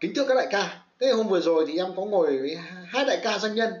kính 0.00 0.12
thưa 0.16 0.24
các 0.28 0.34
đại 0.34 0.46
ca. 0.50 0.82
Thế 1.00 1.12
hôm 1.12 1.28
vừa 1.28 1.40
rồi 1.40 1.64
thì 1.68 1.78
em 1.78 1.86
có 1.96 2.04
ngồi 2.04 2.38
với 2.38 2.58
hai 2.86 3.04
đại 3.04 3.20
ca 3.22 3.38
doanh 3.38 3.54
nhân 3.54 3.72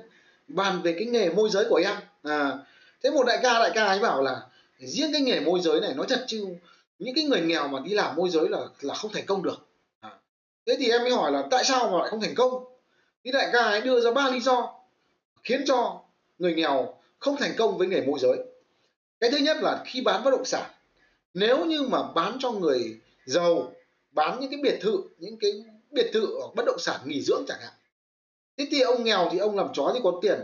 bàn 0.48 0.82
về 0.82 0.92
cái 0.92 1.04
nghề 1.04 1.30
môi 1.30 1.50
giới 1.50 1.64
của 1.68 1.80
em. 1.84 1.96
À, 2.22 2.58
thế 3.02 3.10
một 3.10 3.24
đại 3.26 3.38
ca 3.42 3.58
đại 3.58 3.70
ca 3.74 3.84
ấy 3.84 3.98
bảo 3.98 4.22
là 4.22 4.40
riêng 4.78 5.12
cái 5.12 5.20
nghề 5.20 5.40
môi 5.40 5.60
giới 5.60 5.80
này 5.80 5.94
nói 5.94 6.06
thật 6.08 6.24
chứ 6.26 6.46
những 6.98 7.14
cái 7.14 7.24
người 7.24 7.40
nghèo 7.40 7.68
mà 7.68 7.80
đi 7.84 7.94
làm 7.94 8.16
môi 8.16 8.30
giới 8.30 8.48
là 8.48 8.58
là 8.80 8.94
không 8.94 9.12
thành 9.12 9.26
công 9.26 9.42
được. 9.42 9.66
À, 10.00 10.10
thế 10.66 10.76
thì 10.78 10.90
em 10.90 11.02
mới 11.02 11.12
hỏi 11.12 11.32
là 11.32 11.44
tại 11.50 11.64
sao 11.64 11.90
mà 11.90 11.98
lại 11.98 12.08
không 12.10 12.20
thành 12.20 12.34
công? 12.34 12.64
Thì 13.24 13.32
đại 13.32 13.48
ca 13.52 13.62
ấy 13.62 13.80
đưa 13.80 14.00
ra 14.00 14.10
ba 14.10 14.30
lý 14.30 14.40
do 14.40 14.74
khiến 15.44 15.64
cho 15.66 16.00
người 16.38 16.54
nghèo 16.54 16.94
không 17.18 17.36
thành 17.36 17.52
công 17.58 17.78
với 17.78 17.86
nghề 17.86 18.00
môi 18.00 18.18
giới. 18.18 18.38
Cái 19.20 19.30
thứ 19.30 19.36
nhất 19.36 19.56
là 19.60 19.82
khi 19.86 20.00
bán 20.00 20.24
bất 20.24 20.30
động 20.30 20.44
sản 20.44 20.70
nếu 21.34 21.64
như 21.64 21.82
mà 21.82 22.02
bán 22.14 22.36
cho 22.40 22.52
người 22.52 23.00
giàu 23.26 23.72
bán 24.10 24.40
những 24.40 24.50
cái 24.50 24.60
biệt 24.62 24.78
thự 24.80 25.02
những 25.18 25.36
cái 25.40 25.64
biệt 25.92 26.10
thự 26.12 26.34
ở 26.40 26.48
bất 26.54 26.62
động 26.66 26.78
sản 26.78 27.00
nghỉ 27.04 27.22
dưỡng 27.22 27.44
chẳng 27.48 27.60
hạn. 27.60 27.72
Thế 28.56 28.66
thì 28.70 28.80
ông 28.80 29.04
nghèo 29.04 29.28
thì 29.32 29.38
ông 29.38 29.56
làm 29.56 29.68
chó 29.74 29.90
thì 29.94 30.00
có 30.02 30.18
tiền. 30.22 30.38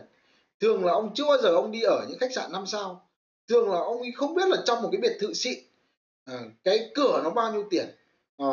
Thường 0.60 0.84
là 0.84 0.92
ông 0.92 1.14
chưa 1.14 1.24
bao 1.24 1.38
giờ 1.42 1.48
ông 1.48 1.72
đi 1.72 1.82
ở 1.82 2.06
những 2.08 2.18
khách 2.18 2.32
sạn 2.34 2.52
năm 2.52 2.66
sao. 2.66 3.08
Thường 3.48 3.72
là 3.72 3.78
ông 3.78 4.02
không 4.16 4.34
biết 4.34 4.48
là 4.48 4.56
trong 4.64 4.82
một 4.82 4.88
cái 4.92 5.00
biệt 5.00 5.16
thự 5.20 5.34
xịn 5.34 5.58
à, 6.24 6.40
cái 6.64 6.90
cửa 6.94 7.20
nó 7.24 7.30
bao 7.30 7.52
nhiêu 7.52 7.64
tiền 7.70 7.86
à, 8.38 8.46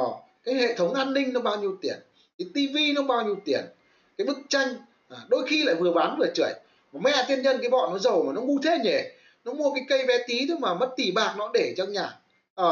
cái 0.43 0.55
hệ 0.55 0.75
thống 0.75 0.93
an 0.93 1.13
ninh 1.13 1.33
nó 1.33 1.39
bao 1.39 1.61
nhiêu 1.61 1.77
tiền 1.81 1.95
cái 2.37 2.47
tivi 2.53 2.93
nó 2.93 3.03
bao 3.03 3.25
nhiêu 3.25 3.35
tiền 3.45 3.65
cái 4.17 4.27
bức 4.27 4.37
tranh 4.49 4.75
à, 5.09 5.17
đôi 5.27 5.47
khi 5.47 5.63
lại 5.63 5.75
vừa 5.75 5.91
bán 5.91 6.15
vừa 6.19 6.27
chửi. 6.35 6.53
Mà 6.91 6.99
mẹ 7.03 7.25
tiên 7.27 7.41
nhân 7.41 7.57
cái 7.61 7.69
bọn 7.69 7.91
nó 7.91 7.99
giàu 7.99 8.23
mà 8.23 8.33
nó 8.33 8.41
ngu 8.41 8.59
thế 8.63 8.77
nhỉ? 8.83 8.97
Nó 9.43 9.53
mua 9.53 9.73
cái 9.73 9.85
cây 9.89 10.05
bé 10.05 10.17
tí 10.27 10.47
thôi 10.47 10.57
mà 10.59 10.73
mất 10.73 10.93
tỷ 10.95 11.11
bạc 11.11 11.35
nó 11.37 11.51
để 11.53 11.73
trong 11.77 11.91
nhà. 11.91 12.19
À, 12.55 12.69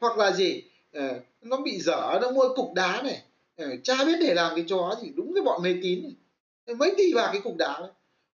hoặc 0.00 0.18
là 0.18 0.32
gì 0.32 0.62
à, 0.92 1.10
nó 1.42 1.56
bị 1.56 1.80
dở 1.80 2.18
nó 2.22 2.30
mua 2.30 2.54
cục 2.56 2.74
đá 2.74 3.02
này. 3.02 3.22
Ờ, 3.58 3.66
cha 3.84 4.04
biết 4.04 4.18
để 4.20 4.34
làm 4.34 4.52
cái 4.56 4.64
chó 4.68 4.96
gì 5.02 5.12
đúng 5.16 5.34
cái 5.34 5.42
bọn 5.44 5.62
mê 5.62 5.74
tín 5.82 6.02
này. 6.02 6.76
mấy 6.76 6.94
tỷ 6.96 7.12
vào 7.12 7.28
cái 7.32 7.40
cục 7.40 7.56
đá 7.56 7.78
này. 7.80 7.90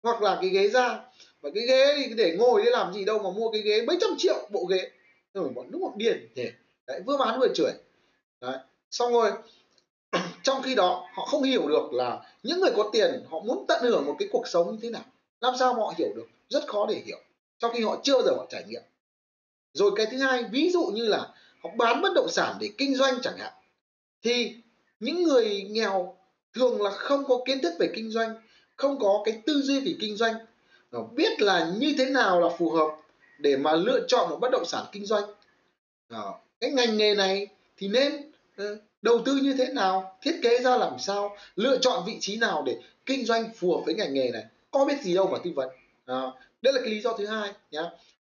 hoặc 0.03 0.21
là 0.21 0.37
cái 0.41 0.49
ghế 0.49 0.69
da. 0.69 0.99
Và 1.41 1.49
cái 1.55 1.67
ghế 1.67 1.95
thì 1.97 2.13
để 2.13 2.35
ngồi 2.39 2.61
để 2.65 2.71
làm 2.71 2.93
gì 2.93 3.05
đâu 3.05 3.19
mà 3.19 3.29
mua 3.29 3.51
cái 3.51 3.61
ghế 3.61 3.81
mấy 3.81 3.97
trăm 4.01 4.09
triệu 4.17 4.47
bộ 4.51 4.65
ghế. 4.65 4.91
Rồi 5.33 5.49
bọn 5.49 5.71
đúng 5.71 5.81
bọn 5.81 5.93
điên 5.95 6.27
thì 6.35 6.51
đấy, 6.87 7.01
vừa 7.05 7.17
bán 7.17 7.39
vừa 7.39 7.47
chửi. 7.53 7.71
Đấy, 8.41 8.57
xong 8.91 9.13
rồi, 9.13 9.31
trong 10.43 10.61
khi 10.61 10.75
đó, 10.75 11.07
họ 11.13 11.25
không 11.25 11.43
hiểu 11.43 11.67
được 11.67 11.93
là 11.93 12.21
những 12.43 12.59
người 12.59 12.71
có 12.75 12.89
tiền, 12.93 13.25
họ 13.29 13.39
muốn 13.39 13.65
tận 13.67 13.83
hưởng 13.83 14.05
một 14.05 14.15
cái 14.19 14.29
cuộc 14.31 14.47
sống 14.47 14.71
như 14.71 14.77
thế 14.81 14.89
nào. 14.89 15.05
Làm 15.41 15.53
sao 15.59 15.73
họ 15.73 15.93
hiểu 15.97 16.13
được? 16.15 16.27
Rất 16.49 16.67
khó 16.67 16.85
để 16.89 17.01
hiểu. 17.05 17.19
Trong 17.59 17.71
khi 17.73 17.83
họ 17.83 17.99
chưa 18.03 18.21
giờ 18.21 18.31
họ 18.37 18.45
trải 18.49 18.63
nghiệm. 18.67 18.81
Rồi 19.73 19.91
cái 19.95 20.05
thứ 20.11 20.17
hai, 20.17 20.43
ví 20.51 20.69
dụ 20.69 20.85
như 20.85 21.05
là 21.05 21.17
họ 21.63 21.69
bán 21.77 22.01
bất 22.01 22.13
động 22.15 22.29
sản 22.29 22.57
để 22.59 22.69
kinh 22.77 22.95
doanh 22.95 23.15
chẳng 23.21 23.37
hạn, 23.37 23.53
thì 24.23 24.55
những 24.99 25.23
người 25.23 25.67
nghèo 25.69 26.15
thường 26.53 26.81
là 26.81 26.91
không 26.91 27.25
có 27.25 27.39
kiến 27.45 27.61
thức 27.61 27.73
về 27.79 27.89
kinh 27.95 28.11
doanh 28.11 28.35
không 28.75 28.99
có 28.99 29.21
cái 29.25 29.41
tư 29.45 29.61
duy 29.61 29.79
về 29.79 29.95
kinh 29.99 30.15
doanh. 30.15 30.35
Biết 31.15 31.41
là 31.41 31.71
như 31.77 31.95
thế 31.97 32.05
nào 32.05 32.41
là 32.41 32.49
phù 32.57 32.69
hợp 32.69 32.87
để 33.39 33.57
mà 33.57 33.73
lựa 33.73 33.99
chọn 34.07 34.29
một 34.29 34.37
bất 34.41 34.51
động 34.51 34.65
sản 34.65 34.85
kinh 34.91 35.05
doanh. 35.05 35.23
Cái 36.59 36.71
ngành 36.71 36.97
nghề 36.97 37.15
này 37.15 37.47
thì 37.77 37.87
nên 37.87 38.31
ờ, 38.57 38.77
đầu 39.01 39.21
tư 39.25 39.35
như 39.35 39.53
thế 39.57 39.67
nào 39.73 40.17
thiết 40.21 40.39
kế 40.43 40.59
ra 40.59 40.77
làm 40.77 40.99
sao 40.99 41.37
lựa 41.55 41.77
chọn 41.77 42.03
vị 42.07 42.17
trí 42.19 42.37
nào 42.37 42.63
để 42.65 42.77
kinh 43.05 43.25
doanh 43.25 43.49
phù 43.55 43.75
hợp 43.75 43.81
với 43.85 43.95
ngành 43.95 44.13
nghề 44.13 44.29
này. 44.31 44.43
Có 44.71 44.85
biết 44.85 45.01
gì 45.01 45.13
đâu 45.15 45.27
mà 45.31 45.37
tư 45.43 45.51
vấn. 45.55 45.69
Đó. 46.05 46.37
đấy 46.61 46.73
là 46.73 46.79
cái 46.83 46.89
lý 46.89 47.01
do 47.01 47.17
thứ 47.17 47.25
hai 47.25 47.53
nhá. 47.71 47.83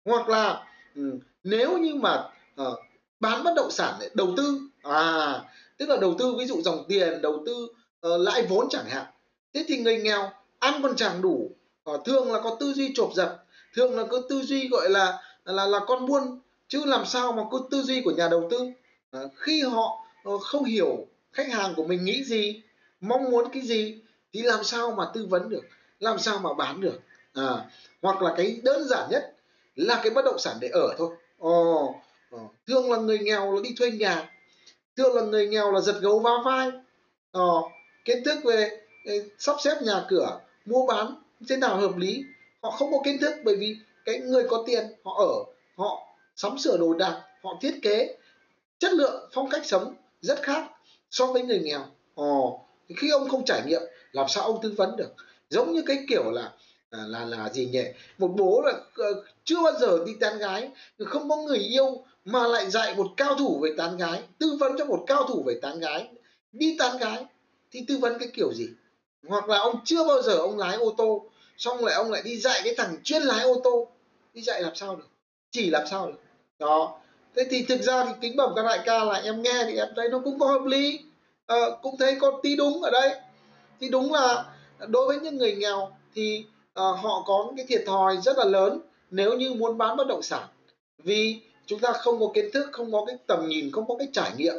Hoặc 0.05 0.29
là 0.29 0.65
ừ, 0.95 1.19
nếu 1.43 1.77
như 1.77 1.95
mà 1.95 2.23
uh, 2.61 2.79
bán 3.19 3.43
bất 3.43 3.53
động 3.55 3.71
sản 3.71 3.93
để 3.99 4.09
đầu 4.13 4.33
tư 4.37 4.59
à 4.81 5.41
tức 5.77 5.89
là 5.89 5.97
đầu 5.97 6.15
tư 6.19 6.35
ví 6.39 6.45
dụ 6.45 6.61
dòng 6.61 6.85
tiền 6.87 7.21
đầu 7.21 7.43
tư 7.45 7.67
uh, 8.07 8.21
lãi 8.21 8.45
vốn 8.49 8.69
chẳng 8.69 8.85
hạn. 8.85 9.05
Thế 9.53 9.65
thì 9.67 9.77
người 9.77 9.97
nghèo 9.97 10.31
ăn 10.59 10.81
còn 10.83 10.95
chẳng 10.95 11.21
đủ 11.21 11.51
uh, 11.91 12.05
thường 12.05 12.31
là 12.31 12.41
có 12.41 12.57
tư 12.59 12.73
duy 12.73 12.91
chộp 12.95 13.09
giật 13.15 13.37
thường 13.73 13.95
là 13.95 14.03
có 14.05 14.21
tư 14.29 14.41
duy 14.41 14.67
gọi 14.67 14.89
là 14.89 15.21
là 15.45 15.65
là 15.65 15.79
con 15.87 16.05
buôn 16.05 16.39
chứ 16.67 16.85
làm 16.85 17.05
sao 17.05 17.31
mà 17.31 17.43
có 17.51 17.67
tư 17.71 17.81
duy 17.81 18.01
của 18.01 18.11
nhà 18.11 18.27
đầu 18.27 18.47
tư? 18.51 18.57
Uh, 19.17 19.31
khi 19.35 19.61
họ 19.61 20.05
uh, 20.29 20.41
không 20.41 20.63
hiểu 20.63 21.07
khách 21.31 21.51
hàng 21.51 21.73
của 21.75 21.83
mình 21.83 22.05
nghĩ 22.05 22.23
gì 22.23 22.61
mong 23.01 23.31
muốn 23.31 23.49
cái 23.53 23.61
gì 23.61 24.01
thì 24.33 24.41
làm 24.41 24.63
sao 24.63 24.91
mà 24.91 25.05
tư 25.13 25.25
vấn 25.29 25.49
được 25.49 25.63
làm 25.99 26.19
sao 26.19 26.39
mà 26.39 26.53
bán 26.53 26.81
được? 26.81 26.99
À, 27.33 27.65
hoặc 28.01 28.21
là 28.21 28.33
cái 28.37 28.59
đơn 28.63 28.87
giản 28.87 29.09
nhất 29.11 29.35
là 29.75 29.99
cái 30.03 30.13
bất 30.13 30.25
động 30.25 30.39
sản 30.39 30.57
để 30.61 30.67
ở 30.67 30.95
thôi. 30.97 31.15
Ồ 31.37 31.95
ờ, 32.31 32.39
thường 32.67 32.91
là 32.91 32.97
người 32.97 33.19
nghèo 33.19 33.51
là 33.51 33.61
đi 33.63 33.75
thuê 33.77 33.91
nhà 33.91 34.31
thường 34.97 35.15
là 35.15 35.21
người 35.21 35.47
nghèo 35.47 35.71
là 35.71 35.81
giật 35.81 35.95
gấu 36.01 36.19
va 36.19 36.31
vai. 36.45 36.71
Ờ, 37.31 37.49
kiến 38.05 38.23
thức 38.23 38.37
về, 38.43 38.81
sắp 39.39 39.55
xếp 39.59 39.75
nhà 39.81 40.05
cửa 40.07 40.39
mua 40.65 40.85
bán 40.87 41.15
thế 41.49 41.57
nào 41.57 41.77
hợp 41.77 41.97
lý. 41.97 42.23
Họ 42.61 42.71
không 42.71 42.91
có 42.91 42.97
kiến 43.05 43.17
thức 43.21 43.33
bởi 43.43 43.55
vì 43.55 43.77
cái 44.05 44.19
người 44.19 44.43
có 44.49 44.63
tiền 44.67 44.85
họ 45.03 45.15
ở 45.19 45.33
họ 45.77 46.07
sắm 46.35 46.57
sửa 46.57 46.77
đồ 46.77 46.93
đạc 46.93 47.23
họ 47.43 47.57
thiết 47.61 47.79
kế. 47.81 48.17
Chất 48.79 48.93
lượng 48.93 49.29
phong 49.33 49.49
cách 49.49 49.65
sống 49.65 49.95
rất 50.21 50.41
khác 50.43 50.63
so 51.11 51.25
với 51.25 51.41
người 51.41 51.59
nghèo. 51.59 51.85
Ồ 52.15 52.65
khi 52.97 53.09
ông 53.09 53.29
không 53.29 53.45
trải 53.45 53.61
nghiệm 53.65 53.81
làm 54.11 54.27
sao 54.29 54.43
ông 54.43 54.59
tư 54.61 54.73
vấn 54.77 54.95
được? 54.97 55.13
Giống 55.49 55.73
như 55.73 55.83
cái 55.85 56.05
kiểu 56.09 56.31
là 56.31 56.53
là 56.91 57.25
là, 57.25 57.49
gì 57.49 57.65
nhỉ? 57.65 57.83
Một 58.17 58.31
bố 58.37 58.61
là 58.65 58.73
ờ, 58.95 59.23
chưa 59.43 59.61
bao 59.63 59.73
giờ 59.79 59.99
đi 60.05 60.13
tán 60.19 60.37
gái. 60.37 60.69
Không 61.05 61.29
có 61.29 61.37
người 61.37 61.57
yêu 61.57 62.03
mà 62.25 62.47
lại 62.47 62.69
dạy 62.69 62.95
một 62.95 63.07
cao 63.17 63.35
thủ 63.35 63.59
về 63.63 63.69
tán 63.77 63.97
gái 63.97 64.21
tư 64.39 64.57
vấn 64.59 64.77
cho 64.77 64.85
một 64.85 65.03
cao 65.07 65.23
thủ 65.23 65.43
về 65.47 65.59
tán 65.61 65.79
gái. 65.79 66.07
Đi 66.51 66.75
tán 66.79 66.97
gái 66.97 67.25
thì 67.71 67.85
tư 67.87 67.97
vấn 67.97 68.19
cái 68.19 68.29
kiểu 68.33 68.53
gì? 68.53 68.69
Hoặc 69.27 69.49
là 69.49 69.57
ông 69.57 69.75
chưa 69.85 70.07
bao 70.07 70.21
giờ 70.21 70.33
ông 70.33 70.57
lái 70.57 70.75
ô 70.75 70.93
tô 70.97 71.25
xong 71.57 71.85
lại 71.85 71.95
ông 71.95 72.11
lại 72.11 72.21
đi 72.25 72.37
dạy 72.37 72.61
cái 72.63 72.75
thằng 72.77 72.97
chuyên 73.03 73.21
lái 73.21 73.43
ô 73.43 73.61
tô. 73.63 73.87
Đi 74.33 74.41
dạy 74.41 74.61
làm 74.61 74.75
sao 74.75 74.95
được? 74.95 75.07
Chỉ 75.51 75.69
làm 75.69 75.87
sao 75.87 76.07
được? 76.07 76.19
Đó. 76.59 76.99
Thế 77.35 77.47
thì 77.49 77.63
thực 77.63 77.81
ra 77.81 78.05
thì 78.05 78.11
kính 78.21 78.35
bẩm 78.35 78.53
các 78.55 78.63
đại 78.63 78.79
ca 78.85 79.03
là 79.03 79.13
em 79.13 79.41
nghe 79.41 79.63
thì 79.65 79.77
em 79.77 79.87
thấy 79.95 80.09
nó 80.09 80.21
cũng 80.23 80.39
có 80.39 80.47
hợp 80.47 80.65
lý. 80.65 80.99
À, 81.47 81.57
cũng 81.81 81.97
thấy 81.97 82.15
có 82.19 82.39
tí 82.43 82.55
đúng 82.55 82.83
ở 82.83 82.91
đây. 82.91 83.11
Thì 83.79 83.89
đúng 83.89 84.13
là 84.13 84.45
đối 84.87 85.07
với 85.07 85.19
những 85.19 85.37
người 85.37 85.55
nghèo 85.55 85.91
thì 86.15 86.45
à, 86.77 86.85
họ 87.01 87.23
có 87.25 87.53
cái 87.57 87.65
thiệt 87.69 87.83
thòi 87.85 88.17
rất 88.17 88.37
là 88.37 88.45
lớn 88.45 88.79
nếu 89.11 89.37
như 89.37 89.53
muốn 89.53 89.77
bán 89.77 89.97
bất 89.97 90.07
động 90.07 90.21
sản. 90.21 90.47
Vì 91.03 91.39
chúng 91.65 91.79
ta 91.79 91.91
không 91.91 92.19
có 92.19 92.31
kiến 92.33 92.49
thức 92.53 92.69
không 92.71 92.91
có 92.91 93.05
cái 93.05 93.17
tầm 93.27 93.47
nhìn 93.47 93.71
không 93.71 93.87
có 93.87 93.95
cái 93.99 94.07
trải 94.13 94.31
nghiệm 94.37 94.55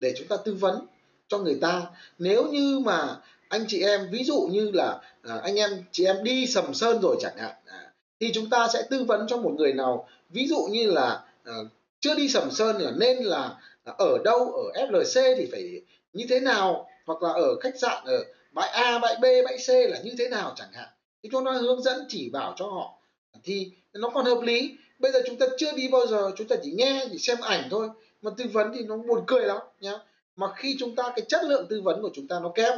để 0.00 0.14
chúng 0.18 0.28
ta 0.28 0.36
tư 0.36 0.54
vấn 0.54 0.86
cho 1.28 1.38
người 1.38 1.58
ta. 1.60 1.82
Nếu 2.18 2.44
như 2.44 2.78
mà 2.78 3.16
anh 3.48 3.64
chị 3.68 3.82
em 3.82 4.08
ví 4.10 4.24
dụ 4.24 4.48
như 4.50 4.70
là 4.70 5.00
à, 5.22 5.40
anh 5.42 5.56
em 5.56 5.70
chị 5.92 6.04
em 6.04 6.24
đi 6.24 6.46
sầm 6.46 6.74
sơn 6.74 7.00
rồi 7.02 7.16
chẳng 7.20 7.36
hạn 7.36 7.56
à, 7.66 7.92
thì 8.20 8.32
chúng 8.34 8.50
ta 8.50 8.68
sẽ 8.72 8.82
tư 8.90 9.04
vấn 9.04 9.26
cho 9.28 9.36
một 9.36 9.52
người 9.56 9.72
nào. 9.72 10.08
Ví 10.30 10.46
dụ 10.48 10.68
như 10.70 10.90
là 10.90 11.24
à, 11.44 11.54
chưa 12.00 12.14
đi 12.14 12.28
sầm 12.28 12.50
sơn 12.50 12.82
là 12.82 12.90
nên 12.96 13.18
là 13.18 13.56
à, 13.84 13.92
ở 13.98 14.18
đâu 14.24 14.52
ở 14.52 14.86
FLC 14.86 15.36
thì 15.36 15.48
phải 15.52 15.80
như 16.12 16.26
thế 16.28 16.40
nào 16.40 16.88
hoặc 17.06 17.22
là 17.22 17.32
ở 17.32 17.60
khách 17.60 17.78
sạn 17.78 18.04
ở 18.04 18.24
bãi 18.52 18.68
A 18.68 18.98
bãi 18.98 19.16
B 19.16 19.24
bãi 19.44 19.56
C 19.66 19.90
là 19.90 19.98
như 20.04 20.10
thế 20.18 20.28
nào 20.28 20.52
chẳng 20.56 20.72
hạn 20.72 20.88
thì 21.22 21.28
chúng 21.32 21.44
ta 21.44 21.52
hướng 21.52 21.82
dẫn 21.82 22.04
chỉ 22.08 22.30
bảo 22.30 22.54
cho 22.56 22.66
họ 22.66 22.98
thì 23.44 23.70
nó 23.92 24.08
còn 24.08 24.24
hợp 24.24 24.40
lý. 24.42 24.76
Bây 24.98 25.12
giờ 25.12 25.22
chúng 25.26 25.36
ta 25.36 25.46
chưa 25.56 25.72
đi 25.72 25.88
bao 25.88 26.06
giờ, 26.06 26.30
chúng 26.36 26.48
ta 26.48 26.56
chỉ 26.62 26.72
nghe, 26.72 27.06
chỉ 27.12 27.18
xem 27.18 27.38
ảnh 27.40 27.68
thôi. 27.70 27.88
Mà 28.22 28.30
tư 28.36 28.44
vấn 28.52 28.72
thì 28.74 28.84
nó 28.84 28.96
buồn 28.96 29.24
cười 29.26 29.46
lắm 29.46 29.58
nhá. 29.80 29.92
Mà 30.36 30.52
khi 30.56 30.76
chúng 30.78 30.94
ta, 30.94 31.12
cái 31.16 31.24
chất 31.28 31.44
lượng 31.44 31.66
tư 31.68 31.80
vấn 31.82 32.02
của 32.02 32.10
chúng 32.14 32.28
ta 32.28 32.40
nó 32.40 32.52
kém, 32.54 32.72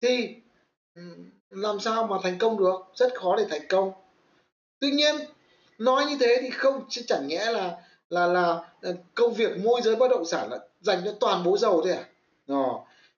thì 0.00 0.28
làm 1.50 1.80
sao 1.80 2.06
mà 2.06 2.16
thành 2.22 2.38
công 2.38 2.58
được? 2.58 2.76
Rất 2.94 3.14
khó 3.14 3.36
để 3.36 3.46
thành 3.50 3.68
công. 3.68 3.92
Tuy 4.80 4.90
nhiên, 4.90 5.16
nói 5.78 6.06
như 6.06 6.16
thế 6.20 6.38
thì 6.42 6.50
không 6.50 6.84
chẳng 6.88 7.26
nhẽ 7.26 7.50
là 7.52 7.76
là 8.10 8.26
là 8.26 8.60
ờ, 8.82 8.94
công 9.14 9.34
việc 9.34 9.58
môi 9.64 9.80
giới 9.82 9.96
bất 9.96 10.08
động 10.08 10.24
sản 10.24 10.50
là 10.50 10.58
dành 10.80 11.02
cho 11.04 11.12
toàn 11.20 11.44
bố 11.44 11.58
giàu 11.58 11.82
thế 11.84 11.92
à? 11.92 12.04
Ờ. 12.46 12.64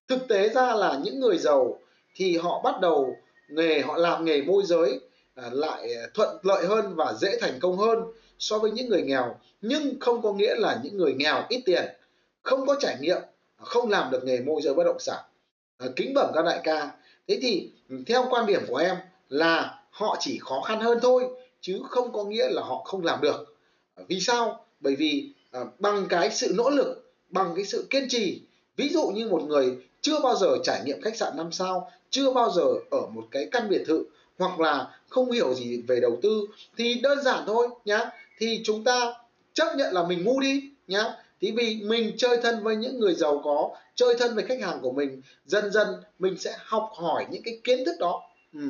thực 0.08 0.28
tế 0.28 0.48
ra 0.48 0.74
là 0.74 0.98
những 1.02 1.20
người 1.20 1.38
giàu 1.38 1.78
thì 2.14 2.36
họ 2.36 2.60
bắt 2.64 2.80
đầu 2.80 3.16
nghề, 3.48 3.80
họ 3.80 3.96
làm 3.96 4.24
nghề 4.24 4.42
môi 4.42 4.62
giới 4.66 5.00
à, 5.34 5.50
lại 5.52 5.94
à, 5.94 6.06
thuận 6.14 6.36
lợi 6.42 6.66
hơn 6.66 6.94
và 6.94 7.12
dễ 7.12 7.38
thành 7.40 7.58
công 7.60 7.76
hơn 7.76 7.98
so 8.38 8.58
với 8.58 8.70
những 8.70 8.88
người 8.88 9.02
nghèo. 9.02 9.36
Nhưng 9.60 10.00
không 10.00 10.22
có 10.22 10.32
nghĩa 10.32 10.54
là 10.54 10.80
những 10.82 10.96
người 10.96 11.14
nghèo 11.14 11.44
ít 11.48 11.62
tiền, 11.64 11.84
không 12.42 12.66
có 12.66 12.76
trải 12.80 12.96
nghiệm, 13.00 13.22
không 13.56 13.90
làm 13.90 14.10
được 14.10 14.24
nghề 14.24 14.40
môi 14.40 14.62
giới 14.62 14.74
bất 14.74 14.84
động 14.84 15.00
sản. 15.00 15.24
À, 15.78 15.86
kính 15.96 16.14
bẩm 16.14 16.30
các 16.34 16.44
đại 16.44 16.60
ca. 16.64 16.90
Thế 17.28 17.38
thì, 17.42 17.70
theo 18.06 18.26
quan 18.30 18.46
điểm 18.46 18.62
của 18.68 18.76
em 18.76 18.96
là 19.28 19.80
họ 19.90 20.16
chỉ 20.20 20.38
khó 20.42 20.60
khăn 20.60 20.80
hơn 20.80 20.98
thôi, 21.02 21.28
chứ 21.60 21.80
không 21.88 22.12
có 22.12 22.24
nghĩa 22.24 22.48
là 22.48 22.62
họ 22.62 22.82
không 22.84 23.04
làm 23.04 23.20
được. 23.20 23.56
Vì 24.08 24.20
sao? 24.20 24.64
Bởi 24.80 24.96
vì 24.96 25.32
bằng 25.78 26.06
cái 26.08 26.30
sự 26.30 26.52
nỗ 26.56 26.70
lực, 26.70 27.12
bằng 27.28 27.52
cái 27.56 27.64
sự 27.64 27.86
kiên 27.90 28.08
trì, 28.08 28.42
ví 28.76 28.88
dụ 28.88 29.06
như 29.06 29.28
một 29.28 29.42
người 29.42 29.76
chưa 30.00 30.20
bao 30.20 30.36
giờ 30.36 30.58
trải 30.64 30.82
nghiệm 30.84 31.00
khách 31.02 31.16
sạn 31.16 31.36
năm 31.36 31.52
sao 31.52 31.90
chưa 32.10 32.32
bao 32.32 32.50
giờ 32.50 32.66
ở 32.90 33.06
một 33.06 33.24
cái 33.30 33.48
căn 33.52 33.68
biệt 33.68 33.84
thự 33.86 34.04
hoặc 34.38 34.60
là 34.60 34.98
không 35.08 35.30
hiểu 35.30 35.54
gì 35.54 35.82
về 35.88 36.00
đầu 36.00 36.18
tư, 36.22 36.46
thì 36.76 36.94
đơn 36.94 37.22
giản 37.22 37.42
thôi 37.46 37.68
nhá. 37.84 38.10
Thì 38.38 38.60
chúng 38.64 38.84
ta 38.84 39.14
chấp 39.52 39.76
nhận 39.76 39.94
là 39.94 40.04
mình 40.04 40.24
ngu 40.24 40.40
đi 40.40 40.62
nhá. 40.86 41.04
Thì 41.40 41.50
vì 41.50 41.80
mình 41.84 42.12
chơi 42.16 42.36
thân 42.42 42.62
với 42.62 42.76
những 42.76 42.98
người 42.98 43.14
giàu 43.14 43.40
có, 43.44 43.70
chơi 43.94 44.14
thân 44.18 44.34
với 44.34 44.44
khách 44.44 44.60
hàng 44.60 44.78
của 44.82 44.92
mình, 44.92 45.22
dần 45.44 45.72
dần 45.72 45.88
mình 46.18 46.38
sẽ 46.38 46.56
học 46.58 46.90
hỏi 46.94 47.26
những 47.30 47.42
cái 47.42 47.60
kiến 47.64 47.84
thức 47.84 47.94
đó. 48.00 48.22
Ừ. 48.54 48.68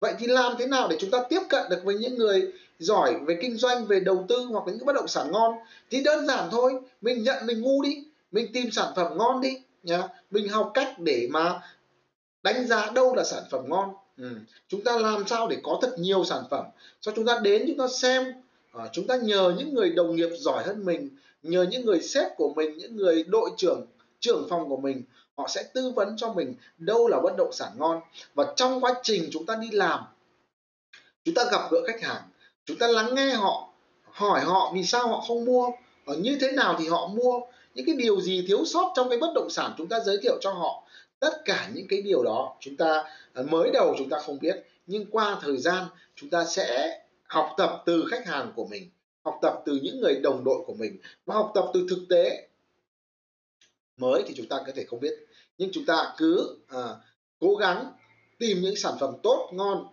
vậy 0.00 0.14
thì 0.18 0.26
làm 0.26 0.52
thế 0.58 0.66
nào 0.66 0.88
để 0.88 0.96
chúng 1.00 1.10
ta 1.10 1.18
tiếp 1.28 1.40
cận 1.48 1.68
được 1.70 1.80
với 1.84 1.94
những 1.94 2.16
người 2.16 2.52
giỏi 2.78 3.14
về 3.26 3.38
kinh 3.42 3.56
doanh, 3.56 3.86
về 3.86 4.00
đầu 4.00 4.24
tư 4.28 4.36
hoặc 4.50 4.66
là 4.66 4.72
những 4.72 4.86
bất 4.86 4.94
động 4.94 5.08
sản 5.08 5.32
ngon? 5.32 5.54
Thì 5.90 6.02
đơn 6.02 6.26
giản 6.26 6.48
thôi, 6.50 6.72
mình 7.00 7.22
nhận 7.22 7.46
mình 7.46 7.60
ngu 7.60 7.82
đi, 7.82 8.04
mình 8.32 8.52
tìm 8.52 8.70
sản 8.70 8.92
phẩm 8.96 9.18
ngon 9.18 9.40
đi 9.40 9.56
nhá. 9.82 10.02
Mình 10.30 10.48
học 10.48 10.70
cách 10.74 10.98
để 10.98 11.28
mà 11.30 11.60
đánh 12.46 12.66
giá 12.66 12.90
đâu 12.94 13.14
là 13.14 13.24
sản 13.24 13.42
phẩm 13.50 13.64
ngon. 13.68 13.94
Ừ. 14.18 14.30
chúng 14.68 14.84
ta 14.84 14.98
làm 14.98 15.26
sao 15.26 15.48
để 15.48 15.56
có 15.62 15.78
thật 15.82 15.94
nhiều 15.98 16.24
sản 16.24 16.42
phẩm? 16.50 16.64
Cho 17.00 17.12
chúng 17.16 17.26
ta 17.26 17.38
đến 17.42 17.64
chúng 17.66 17.78
ta 17.78 17.88
xem. 17.88 18.24
À, 18.72 18.84
chúng 18.92 19.06
ta 19.06 19.16
nhờ 19.16 19.54
những 19.58 19.74
người 19.74 19.90
đồng 19.90 20.16
nghiệp 20.16 20.28
giỏi 20.38 20.64
hơn 20.64 20.84
mình 20.84 21.10
nhờ 21.42 21.66
những 21.70 21.84
người 21.84 22.00
sếp 22.00 22.36
của 22.36 22.52
mình 22.56 22.78
những 22.78 22.96
người 22.96 23.24
đội 23.24 23.50
trưởng 23.56 23.86
trưởng 24.20 24.46
phòng 24.50 24.68
của 24.68 24.76
mình 24.76 25.02
họ 25.36 25.48
sẽ 25.48 25.62
tư 25.62 25.92
vấn 25.96 26.16
cho 26.16 26.32
mình 26.32 26.54
đâu 26.78 27.08
là 27.08 27.20
bất 27.20 27.36
động 27.36 27.52
sản 27.52 27.72
ngon. 27.76 28.00
Và 28.34 28.52
trong 28.56 28.80
quá 28.80 28.94
trình 29.02 29.28
chúng 29.32 29.46
ta 29.46 29.56
đi 29.56 29.70
làm 29.70 30.00
chúng 31.24 31.34
ta 31.34 31.44
gặp 31.52 31.70
gỡ 31.70 31.78
khách 31.86 32.02
hàng 32.02 32.22
chúng 32.64 32.78
ta 32.78 32.86
lắng 32.86 33.14
nghe 33.14 33.34
họ 33.34 33.68
hỏi 34.10 34.40
họ 34.40 34.72
vì 34.74 34.84
sao 34.84 35.08
họ 35.08 35.24
không 35.28 35.44
mua 35.44 35.70
ở 36.04 36.16
như 36.16 36.38
thế 36.40 36.52
nào 36.52 36.76
thì 36.78 36.88
họ 36.88 37.06
mua 37.06 37.40
những 37.74 37.86
cái 37.86 37.94
điều 37.94 38.20
gì 38.20 38.44
thiếu 38.48 38.64
sót 38.64 38.92
trong 38.96 39.08
cái 39.08 39.18
bất 39.18 39.32
động 39.34 39.50
sản 39.50 39.74
chúng 39.78 39.88
ta 39.88 40.00
giới 40.00 40.18
thiệu 40.22 40.38
cho 40.40 40.52
họ 40.52 40.82
tất 41.20 41.42
cả 41.44 41.70
những 41.74 41.86
cái 41.88 42.02
điều 42.02 42.22
đó 42.22 42.56
chúng 42.60 42.76
ta 42.76 43.04
à, 43.32 43.42
mới 43.42 43.70
đầu 43.72 43.94
chúng 43.98 44.08
ta 44.08 44.18
không 44.18 44.38
biết 44.38 44.56
nhưng 44.86 45.06
qua 45.10 45.38
thời 45.42 45.58
gian 45.58 45.84
chúng 46.14 46.30
ta 46.30 46.44
sẽ 46.44 47.00
học 47.22 47.54
tập 47.56 47.82
từ 47.86 48.04
khách 48.10 48.26
hàng 48.26 48.52
của 48.56 48.66
mình 48.66 48.90
học 49.26 49.38
tập 49.42 49.62
từ 49.66 49.78
những 49.82 50.00
người 50.00 50.14
đồng 50.14 50.44
đội 50.44 50.64
của 50.66 50.74
mình 50.74 50.96
và 51.26 51.34
học 51.34 51.52
tập 51.54 51.64
từ 51.74 51.86
thực 51.90 51.98
tế. 52.08 52.48
Mới 53.96 54.22
thì 54.26 54.34
chúng 54.36 54.48
ta 54.48 54.62
có 54.66 54.72
thể 54.74 54.84
không 54.84 55.00
biết 55.00 55.14
nhưng 55.58 55.70
chúng 55.72 55.84
ta 55.86 56.14
cứ 56.16 56.56
à, 56.68 56.82
cố 57.40 57.54
gắng 57.54 57.92
tìm 58.38 58.60
những 58.60 58.76
sản 58.76 58.94
phẩm 59.00 59.14
tốt 59.22 59.50
ngon 59.52 59.86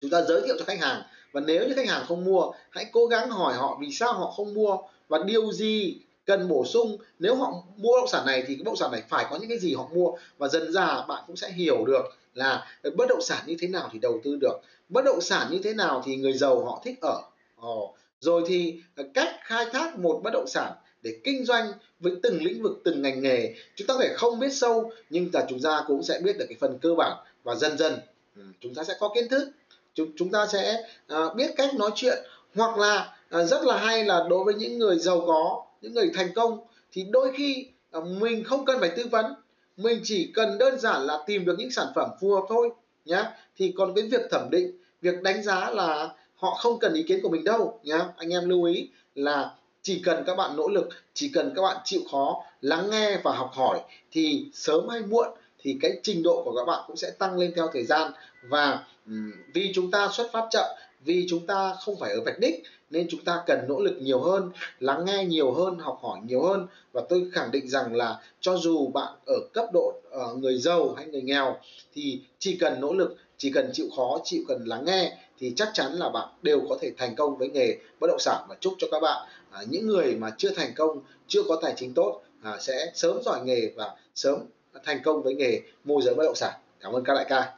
chúng 0.00 0.10
ta 0.10 0.22
giới 0.22 0.42
thiệu 0.46 0.56
cho 0.58 0.64
khách 0.64 0.80
hàng. 0.80 1.02
Và 1.32 1.40
nếu 1.40 1.68
như 1.68 1.74
khách 1.76 1.88
hàng 1.88 2.04
không 2.08 2.24
mua 2.24 2.52
hãy 2.70 2.86
cố 2.92 3.06
gắng 3.06 3.30
hỏi 3.30 3.54
họ 3.54 3.78
vì 3.80 3.92
sao 3.92 4.12
họ 4.12 4.30
không 4.30 4.54
mua 4.54 4.76
và 5.08 5.18
điều 5.26 5.52
gì 5.52 6.00
cần 6.26 6.48
bổ 6.48 6.64
sung. 6.64 6.98
Nếu 7.18 7.34
họ 7.34 7.52
mua 7.76 7.92
bất 7.92 8.00
động 8.00 8.08
sản 8.08 8.26
này 8.26 8.44
thì 8.46 8.54
cái 8.54 8.62
bất 8.64 8.64
động 8.66 8.76
sản 8.76 8.92
này 8.92 9.02
phải 9.08 9.26
có 9.30 9.36
những 9.36 9.48
cái 9.48 9.58
gì 9.58 9.74
họ 9.74 9.88
mua. 9.92 10.12
Và 10.38 10.48
dần 10.48 10.72
ra 10.72 11.04
bạn 11.08 11.24
cũng 11.26 11.36
sẽ 11.36 11.52
hiểu 11.52 11.84
được 11.84 12.02
là 12.34 12.66
bất 12.96 13.08
động 13.08 13.22
sản 13.22 13.42
như 13.46 13.56
thế 13.58 13.68
nào 13.68 13.88
thì 13.92 13.98
đầu 13.98 14.20
tư 14.24 14.36
được. 14.40 14.60
Bất 14.88 15.04
động 15.04 15.20
sản 15.20 15.46
như 15.50 15.58
thế 15.64 15.74
nào 15.74 16.02
thì 16.06 16.16
người 16.16 16.32
giàu 16.32 16.64
họ 16.64 16.80
thích 16.84 16.98
ở. 17.02 17.22
Ồ. 17.56 17.94
rồi 18.20 18.42
thì 18.46 18.82
cách 19.14 19.28
khai 19.44 19.66
thác 19.72 19.98
một 19.98 20.20
bất 20.24 20.30
động 20.32 20.46
sản 20.48 20.72
để 21.02 21.20
kinh 21.24 21.44
doanh 21.44 21.72
với 22.00 22.12
từng 22.22 22.44
lĩnh 22.44 22.62
vực 22.62 22.80
từng 22.84 23.02
ngành 23.02 23.22
nghề 23.22 23.54
chúng 23.76 23.86
ta 23.86 23.94
có 23.94 24.00
thể 24.02 24.14
không 24.16 24.38
biết 24.38 24.52
sâu 24.52 24.92
nhưng 25.10 25.30
là 25.32 25.46
chúng 25.48 25.60
ta 25.62 25.84
cũng 25.86 26.02
sẽ 26.02 26.20
biết 26.24 26.38
được 26.38 26.46
cái 26.48 26.56
phần 26.60 26.78
cơ 26.78 26.94
bản. 26.94 27.16
Và 27.42 27.54
dần 27.54 27.78
dần 27.78 27.98
ừ, 28.36 28.42
chúng 28.60 28.74
ta 28.74 28.84
sẽ 28.84 28.94
có 29.00 29.10
kiến 29.14 29.28
thức. 29.28 29.50
Chúng 29.94 30.10
chúng 30.16 30.30
ta 30.30 30.46
sẽ 30.46 30.82
uh, 31.14 31.34
biết 31.36 31.50
cách 31.56 31.74
nói 31.74 31.90
chuyện. 31.94 32.18
Hoặc 32.54 32.78
là 32.78 33.16
uh, 33.36 33.48
rất 33.48 33.62
là 33.62 33.78
hay 33.78 34.04
là 34.04 34.26
đối 34.30 34.44
với 34.44 34.54
những 34.54 34.78
người 34.78 34.98
giàu 34.98 35.24
có 35.26 35.63
những 35.84 35.94
người 35.94 36.10
thành 36.14 36.32
công 36.34 36.58
thì 36.92 37.06
đôi 37.10 37.32
khi 37.36 37.66
mình 38.04 38.44
không 38.44 38.64
cần 38.64 38.80
phải 38.80 38.90
tư 38.96 39.06
vấn. 39.10 39.34
Mình 39.76 40.00
chỉ 40.04 40.30
cần 40.34 40.58
đơn 40.58 40.78
giản 40.78 41.06
là 41.06 41.18
tìm 41.26 41.44
được 41.44 41.54
những 41.58 41.70
sản 41.70 41.86
phẩm 41.94 42.10
phù 42.20 42.34
hợp 42.34 42.44
thôi, 42.48 42.70
nhá. 43.04 43.30
Thì 43.56 43.74
còn 43.76 43.94
cái 43.94 44.08
việc 44.08 44.20
thẩm 44.30 44.50
định, 44.50 44.78
việc 45.00 45.22
đánh 45.22 45.42
giá 45.42 45.70
là 45.70 46.14
họ 46.34 46.54
không 46.54 46.78
cần 46.78 46.94
ý 46.94 47.02
kiến 47.02 47.20
của 47.22 47.28
mình 47.28 47.44
đâu, 47.44 47.80
nhá. 47.82 48.04
Anh 48.16 48.30
em 48.30 48.48
lưu 48.48 48.64
ý 48.64 48.88
là 49.14 49.54
chỉ 49.82 50.02
cần 50.04 50.24
các 50.26 50.34
bạn 50.34 50.56
nỗ 50.56 50.68
lực, 50.68 50.88
chỉ 51.14 51.30
cần 51.34 51.52
các 51.56 51.62
bạn 51.62 51.76
chịu 51.84 52.00
khó 52.10 52.44
lắng 52.60 52.90
nghe 52.90 53.20
và 53.24 53.32
học 53.32 53.50
hỏi 53.52 53.80
thì 54.10 54.46
sớm 54.52 54.88
hay 54.88 55.00
muộn 55.02 55.28
thì 55.58 55.76
cái 55.80 55.98
trình 56.02 56.22
độ 56.22 56.42
của 56.44 56.56
các 56.56 56.64
bạn 56.64 56.84
cũng 56.86 56.96
sẽ 56.96 57.10
tăng 57.10 57.38
lên 57.38 57.52
theo 57.56 57.68
thời 57.72 57.84
gian. 57.84 58.12
Và 58.48 58.84
vì 59.54 59.72
chúng 59.74 59.90
ta 59.90 60.08
xuất 60.12 60.30
phát 60.32 60.46
chậm 60.50 60.66
vì 61.04 61.26
chúng 61.28 61.46
ta 61.46 61.74
không 61.80 61.96
phải 62.00 62.12
ở 62.12 62.20
vạch 62.20 62.38
đích 62.38 62.62
nên 62.90 63.06
chúng 63.10 63.24
ta 63.24 63.42
cần 63.46 63.58
nỗ 63.68 63.80
lực 63.80 63.96
nhiều 64.00 64.20
hơn 64.20 64.50
lắng 64.80 65.04
nghe 65.04 65.24
nhiều 65.24 65.52
hơn 65.52 65.78
học 65.78 65.98
hỏi 66.02 66.18
nhiều 66.26 66.42
hơn. 66.42 66.66
Và 66.92 67.02
tôi 67.08 67.30
khẳng 67.32 67.50
định 67.50 67.68
rằng 67.68 67.96
là 67.96 68.20
cho 68.40 68.56
dù 68.56 68.86
bạn 68.86 69.14
ở 69.26 69.36
cấp 69.52 69.68
độ 69.72 69.94
uh, 70.16 70.38
người 70.38 70.58
giàu 70.58 70.94
hay 70.96 71.06
người 71.06 71.22
nghèo 71.22 71.56
thì 71.94 72.20
chỉ 72.38 72.56
cần 72.56 72.80
nỗ 72.80 72.92
lực 72.92 73.16
chỉ 73.38 73.50
cần 73.50 73.70
chịu 73.72 73.86
khó 73.96 74.18
chịu 74.24 74.42
cần 74.48 74.64
lắng 74.64 74.84
nghe 74.84 75.16
thì 75.38 75.52
chắc 75.56 75.70
chắn 75.74 75.92
là 75.92 76.08
bạn 76.08 76.28
đều 76.42 76.60
có 76.68 76.78
thể 76.80 76.92
thành 76.98 77.16
công 77.16 77.38
với 77.38 77.48
nghề 77.48 77.76
bất 78.00 78.06
động 78.06 78.20
sản. 78.20 78.46
Và 78.48 78.56
chúc 78.60 78.74
cho 78.78 78.86
các 78.90 79.00
bạn 79.00 79.28
à, 79.50 79.60
những 79.68 79.86
người 79.86 80.14
mà 80.14 80.30
chưa 80.38 80.50
thành 80.50 80.72
công 80.76 81.00
chưa 81.28 81.42
có 81.48 81.58
tài 81.62 81.74
chính 81.76 81.94
tốt 81.94 82.22
à, 82.42 82.58
sẽ 82.60 82.92
sớm 82.94 83.22
giỏi 83.22 83.40
nghề 83.44 83.72
và 83.76 83.96
sớm 84.14 84.38
thành 84.84 85.00
công 85.04 85.22
với 85.22 85.34
nghề 85.34 85.60
môi 85.84 86.02
giới 86.02 86.14
bất 86.14 86.24
động 86.24 86.34
sản. 86.34 86.52
Cảm 86.80 86.92
ơn 86.92 87.04
các 87.04 87.14
đại 87.14 87.26
ca. 87.28 87.52